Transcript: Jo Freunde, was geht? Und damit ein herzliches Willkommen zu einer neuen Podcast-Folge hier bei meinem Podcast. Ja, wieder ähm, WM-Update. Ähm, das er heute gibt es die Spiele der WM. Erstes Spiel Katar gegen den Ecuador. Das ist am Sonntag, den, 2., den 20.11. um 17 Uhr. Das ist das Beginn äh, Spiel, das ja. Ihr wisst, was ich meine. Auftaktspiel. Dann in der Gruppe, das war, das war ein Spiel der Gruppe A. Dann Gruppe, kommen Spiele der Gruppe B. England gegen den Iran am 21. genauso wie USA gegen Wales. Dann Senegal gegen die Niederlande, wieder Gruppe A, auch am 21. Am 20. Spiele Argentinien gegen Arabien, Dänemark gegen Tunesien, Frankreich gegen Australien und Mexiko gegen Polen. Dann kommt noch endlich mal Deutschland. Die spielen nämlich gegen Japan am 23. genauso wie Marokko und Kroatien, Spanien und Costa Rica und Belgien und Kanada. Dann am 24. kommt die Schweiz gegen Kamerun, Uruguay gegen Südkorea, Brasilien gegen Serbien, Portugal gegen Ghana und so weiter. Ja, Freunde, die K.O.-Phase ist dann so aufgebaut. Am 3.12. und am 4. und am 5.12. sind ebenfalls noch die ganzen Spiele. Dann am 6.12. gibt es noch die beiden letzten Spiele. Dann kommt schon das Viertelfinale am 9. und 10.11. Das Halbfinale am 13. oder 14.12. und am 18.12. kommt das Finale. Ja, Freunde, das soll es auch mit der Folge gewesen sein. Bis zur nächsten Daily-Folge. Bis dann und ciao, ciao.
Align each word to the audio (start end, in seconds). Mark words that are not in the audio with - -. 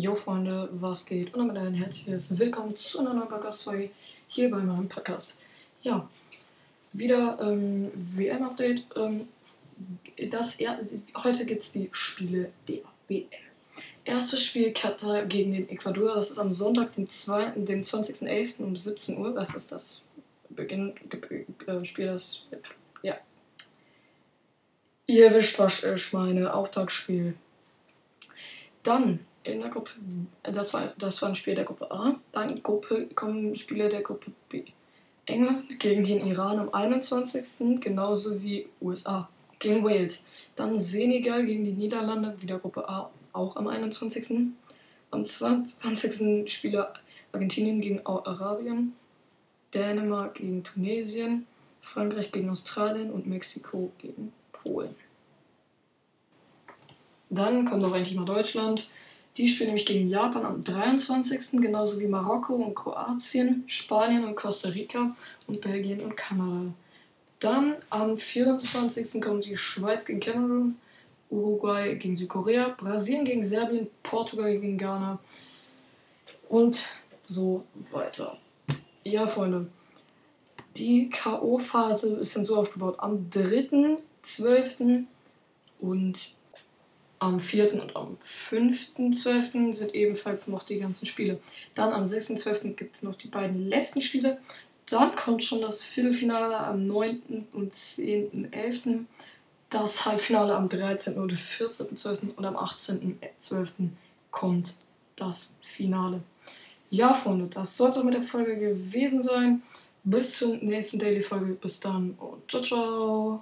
Jo 0.00 0.14
Freunde, 0.14 0.68
was 0.74 1.06
geht? 1.06 1.34
Und 1.34 1.48
damit 1.48 1.56
ein 1.56 1.74
herzliches 1.74 2.38
Willkommen 2.38 2.76
zu 2.76 3.00
einer 3.00 3.14
neuen 3.14 3.26
Podcast-Folge 3.26 3.90
hier 4.28 4.48
bei 4.48 4.58
meinem 4.58 4.88
Podcast. 4.88 5.40
Ja, 5.82 6.08
wieder 6.92 7.36
ähm, 7.42 7.90
WM-Update. 7.96 8.84
Ähm, 8.94 9.26
das 10.30 10.60
er 10.60 10.78
heute 11.16 11.44
gibt 11.44 11.64
es 11.64 11.72
die 11.72 11.88
Spiele 11.90 12.52
der 12.68 12.82
WM. 13.08 13.26
Erstes 14.04 14.44
Spiel 14.44 14.72
Katar 14.72 15.24
gegen 15.24 15.50
den 15.50 15.68
Ecuador. 15.68 16.14
Das 16.14 16.30
ist 16.30 16.38
am 16.38 16.54
Sonntag, 16.54 16.92
den, 16.92 17.08
2., 17.08 17.54
den 17.56 17.82
20.11. 17.82 18.58
um 18.58 18.76
17 18.76 19.18
Uhr. 19.18 19.34
Das 19.34 19.56
ist 19.56 19.72
das 19.72 20.04
Beginn 20.48 20.94
äh, 21.66 21.84
Spiel, 21.84 22.06
das 22.06 22.48
ja. 23.02 23.18
Ihr 25.08 25.34
wisst, 25.34 25.58
was 25.58 25.82
ich 25.82 26.12
meine. 26.12 26.54
Auftaktspiel. 26.54 27.34
Dann 28.84 29.26
in 29.52 29.60
der 29.60 29.70
Gruppe, 29.70 29.92
das 30.42 30.74
war, 30.74 30.94
das 30.98 31.20
war 31.22 31.28
ein 31.30 31.36
Spiel 31.36 31.54
der 31.54 31.64
Gruppe 31.64 31.90
A. 31.90 32.18
Dann 32.32 32.62
Gruppe, 32.62 33.08
kommen 33.14 33.54
Spiele 33.54 33.88
der 33.88 34.02
Gruppe 34.02 34.32
B. 34.48 34.64
England 35.26 35.78
gegen 35.78 36.04
den 36.04 36.26
Iran 36.26 36.58
am 36.58 36.72
21. 36.72 37.80
genauso 37.80 38.42
wie 38.42 38.68
USA 38.80 39.28
gegen 39.58 39.84
Wales. 39.84 40.26
Dann 40.56 40.78
Senegal 40.78 41.44
gegen 41.44 41.64
die 41.64 41.72
Niederlande, 41.72 42.40
wieder 42.40 42.58
Gruppe 42.58 42.88
A, 42.88 43.10
auch 43.32 43.56
am 43.56 43.68
21. 43.68 44.48
Am 45.10 45.24
20. 45.24 46.50
Spiele 46.50 46.92
Argentinien 47.32 47.80
gegen 47.80 48.04
Arabien, 48.06 48.94
Dänemark 49.74 50.36
gegen 50.36 50.64
Tunesien, 50.64 51.46
Frankreich 51.80 52.32
gegen 52.32 52.50
Australien 52.50 53.10
und 53.10 53.26
Mexiko 53.26 53.92
gegen 53.98 54.32
Polen. 54.52 54.94
Dann 57.30 57.66
kommt 57.66 57.82
noch 57.82 57.94
endlich 57.94 58.16
mal 58.16 58.24
Deutschland. 58.24 58.90
Die 59.38 59.46
spielen 59.46 59.68
nämlich 59.68 59.86
gegen 59.86 60.08
Japan 60.08 60.44
am 60.44 60.62
23. 60.62 61.60
genauso 61.60 62.00
wie 62.00 62.08
Marokko 62.08 62.54
und 62.54 62.74
Kroatien, 62.74 63.62
Spanien 63.68 64.24
und 64.24 64.34
Costa 64.34 64.68
Rica 64.68 65.14
und 65.46 65.60
Belgien 65.60 66.00
und 66.00 66.16
Kanada. 66.16 66.72
Dann 67.38 67.76
am 67.88 68.18
24. 68.18 69.22
kommt 69.22 69.44
die 69.44 69.56
Schweiz 69.56 70.04
gegen 70.04 70.18
Kamerun, 70.18 70.76
Uruguay 71.30 71.94
gegen 71.94 72.16
Südkorea, 72.16 72.70
Brasilien 72.70 73.24
gegen 73.24 73.44
Serbien, 73.44 73.86
Portugal 74.02 74.58
gegen 74.58 74.76
Ghana 74.76 75.20
und 76.48 76.88
so 77.22 77.64
weiter. 77.92 78.38
Ja, 79.04 79.28
Freunde, 79.28 79.68
die 80.76 81.10
K.O.-Phase 81.10 82.18
ist 82.18 82.34
dann 82.34 82.44
so 82.44 82.56
aufgebaut. 82.56 82.96
Am 82.98 83.30
3.12. 83.30 85.04
und 85.78 86.37
am 87.18 87.40
4. 87.40 87.80
und 87.82 87.96
am 87.96 88.16
5.12. 88.50 89.74
sind 89.74 89.94
ebenfalls 89.94 90.48
noch 90.48 90.64
die 90.64 90.78
ganzen 90.78 91.06
Spiele. 91.06 91.40
Dann 91.74 91.92
am 91.92 92.04
6.12. 92.04 92.74
gibt 92.74 92.96
es 92.96 93.02
noch 93.02 93.16
die 93.16 93.28
beiden 93.28 93.68
letzten 93.68 94.02
Spiele. 94.02 94.38
Dann 94.90 95.14
kommt 95.14 95.44
schon 95.44 95.60
das 95.60 95.82
Viertelfinale 95.82 96.56
am 96.56 96.86
9. 96.86 97.46
und 97.52 97.74
10.11. 97.74 99.04
Das 99.70 100.06
Halbfinale 100.06 100.54
am 100.54 100.68
13. 100.68 101.18
oder 101.18 101.34
14.12. 101.34 102.34
und 102.34 102.44
am 102.44 102.56
18.12. 102.56 103.90
kommt 104.30 104.74
das 105.16 105.58
Finale. 105.62 106.22
Ja, 106.90 107.12
Freunde, 107.12 107.48
das 107.52 107.76
soll 107.76 107.90
es 107.90 107.98
auch 107.98 108.04
mit 108.04 108.14
der 108.14 108.22
Folge 108.22 108.56
gewesen 108.56 109.22
sein. 109.22 109.62
Bis 110.04 110.38
zur 110.38 110.56
nächsten 110.56 110.98
Daily-Folge. 110.98 111.52
Bis 111.52 111.80
dann 111.80 112.12
und 112.12 112.50
ciao, 112.50 112.62
ciao. 112.62 113.36